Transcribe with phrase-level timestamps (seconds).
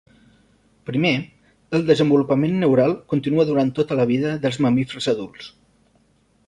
[0.89, 1.11] Primer,
[1.79, 5.53] el desenvolupament neural continua durant tota la vida dels mamífers adults.